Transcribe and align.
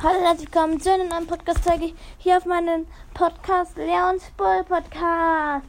Hallo, 0.00 0.20
herzlich 0.20 0.54
willkommen 0.54 0.80
zu 0.80 0.92
einem 0.92 1.08
neuen 1.08 1.26
Podcast-Folge 1.26 1.92
hier 2.18 2.36
auf 2.36 2.46
meinem 2.46 2.86
Podcast 3.14 3.76
Leons 3.76 4.30
Bull 4.36 4.62
Podcast. 4.62 5.66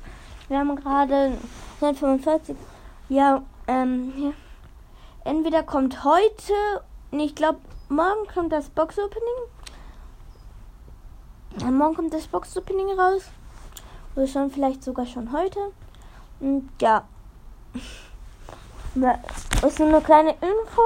Wir 0.48 0.60
haben 0.60 0.76
gerade 0.76 1.36
145. 1.82 2.56
Ja, 3.10 3.42
ähm, 3.66 4.14
hier. 4.16 4.34
Entweder 5.26 5.64
kommt 5.64 6.04
heute, 6.04 6.54
ich 7.10 7.34
glaube, 7.34 7.58
morgen 7.90 8.28
kommt 8.32 8.54
das 8.54 8.70
Box-Opening. 8.70 9.50
Ja, 11.62 11.72
morgen 11.72 11.96
kommt 11.96 12.14
das 12.14 12.28
Box-Opening 12.28 13.00
raus. 13.00 13.24
Oder 14.16 14.28
schon 14.28 14.52
vielleicht 14.52 14.84
sogar 14.84 15.08
schon 15.08 15.32
heute. 15.32 15.72
Und 16.40 16.70
ja. 16.80 17.08
Das 18.94 19.74
ist 19.74 19.80
nur 19.80 19.88
eine 19.88 20.02
kleine 20.02 20.32
Info. 20.34 20.82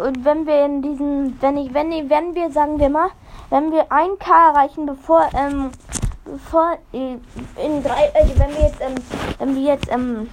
Und 0.00 0.24
wenn 0.24 0.46
wir 0.46 0.64
in 0.64 0.82
diesen, 0.82 1.40
wenn 1.42 1.56
ich, 1.58 1.74
wenn, 1.74 1.90
wenn 2.08 2.34
wir, 2.34 2.50
sagen 2.50 2.78
wir 2.78 2.88
mal, 2.88 3.10
wenn 3.50 3.70
wir 3.70 3.90
1K 3.92 4.50
erreichen, 4.50 4.86
bevor, 4.86 5.28
ähm, 5.34 5.70
bevor, 6.24 6.78
äh, 6.92 7.16
in 7.62 7.82
drei, 7.82 8.10
also 8.14 8.38
wenn 8.38 8.50
wir 8.50 8.62
jetzt, 8.62 8.80
ähm, 8.80 8.94
wenn 9.38 9.54
wir 9.54 9.62
jetzt, 9.62 9.92
ähm, 9.92 10.30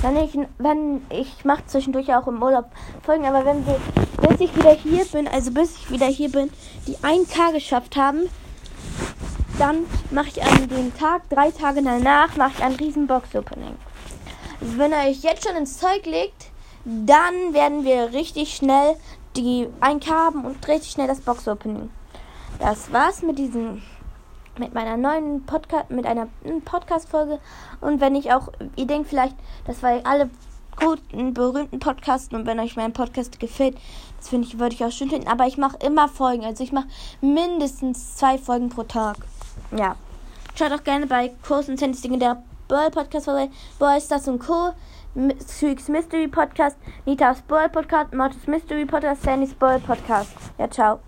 wenn 0.00 0.16
ich, 0.16 0.38
wenn, 0.56 1.02
ich 1.10 1.44
mache 1.44 1.66
zwischendurch 1.66 2.14
auch 2.14 2.26
im 2.26 2.42
Urlaub 2.42 2.66
Folgen, 3.02 3.26
aber 3.26 3.44
wenn 3.44 3.66
wir, 3.66 3.78
bis 4.26 4.40
ich 4.40 4.56
wieder 4.56 4.72
hier 4.72 5.04
bin, 5.04 5.28
also 5.28 5.50
bis 5.50 5.76
ich 5.76 5.90
wieder 5.90 6.06
hier 6.06 6.30
bin, 6.30 6.50
die 6.86 6.96
1K 6.96 7.52
geschafft 7.52 7.96
haben, 7.96 8.30
dann 9.58 9.84
mache 10.10 10.28
ich 10.28 10.42
an 10.42 10.66
dem 10.68 10.96
Tag, 10.96 11.28
drei 11.28 11.50
Tage 11.50 11.82
danach, 11.82 12.34
mache 12.36 12.52
ich 12.56 12.64
ein 12.64 12.72
riesen 12.76 13.06
Box-Opening. 13.06 13.76
Also 14.62 14.78
wenn 14.78 14.92
ihr 14.92 15.10
euch 15.10 15.22
jetzt 15.22 15.46
schon 15.46 15.56
ins 15.56 15.76
Zeug 15.76 16.06
legt, 16.06 16.49
dann 16.84 17.52
werden 17.52 17.84
wir 17.84 18.12
richtig 18.12 18.54
schnell 18.54 18.96
die 19.36 19.68
1K 19.80 20.10
haben 20.10 20.44
und 20.44 20.66
richtig 20.66 20.92
schnell 20.92 21.06
das 21.06 21.20
Box-Opening. 21.20 21.90
Das 22.58 22.92
war's 22.92 23.22
mit 23.22 23.38
diesem 23.38 23.82
mit 24.58 24.74
meiner 24.74 24.96
neuen 24.96 25.44
Podcast, 25.46 25.90
mit 25.90 26.06
einer 26.06 26.28
Podcast-Folge. 26.64 27.40
Und 27.80 28.00
wenn 28.00 28.14
ich 28.14 28.32
auch, 28.32 28.48
ihr 28.76 28.86
denkt 28.86 29.08
vielleicht, 29.08 29.34
das 29.64 29.82
war 29.82 30.00
alle 30.04 30.28
guten, 30.76 31.34
berühmten 31.34 31.78
Podcasts 31.78 32.32
und 32.32 32.46
wenn 32.46 32.60
euch 32.60 32.76
mein 32.76 32.92
Podcast 32.92 33.40
gefällt, 33.40 33.76
das 34.18 34.28
finde 34.28 34.46
ich, 34.46 34.58
würde 34.58 34.74
ich 34.74 34.84
auch 34.84 34.92
schön 34.92 35.10
finden. 35.10 35.28
Aber 35.28 35.46
ich 35.46 35.56
mache 35.56 35.78
immer 35.84 36.08
Folgen, 36.08 36.44
also 36.44 36.62
ich 36.62 36.72
mache 36.72 36.88
mindestens 37.20 38.16
zwei 38.16 38.38
Folgen 38.38 38.68
pro 38.68 38.82
Tag. 38.82 39.16
Ja. 39.76 39.96
Schaut 40.54 40.72
auch 40.72 40.84
gerne 40.84 41.06
bei 41.06 41.32
Kurs 41.46 41.68
und 41.68 41.76
Tennis 41.76 42.02
der 42.02 42.42
Ball 42.70 42.90
Podcast 42.90 43.24
vorbei, 43.24 43.50
Boys, 43.78 44.08
das 44.08 44.28
und 44.28 44.38
Co. 44.38 44.72
Squeaks 45.44 45.88
Mystery 45.88 46.28
Podcast, 46.28 46.78
Nita's 47.04 47.42
Ball 47.42 47.68
Podcast, 47.68 48.14
Mortis 48.14 48.46
Mystery 48.46 48.86
Podcast, 48.86 49.22
Sandy's 49.22 49.52
Ball 49.54 49.80
Podcast. 49.80 50.52
Ja, 50.56 50.70
ciao. 50.70 51.00